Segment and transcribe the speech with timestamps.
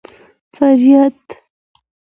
[0.57, 1.19] فریاد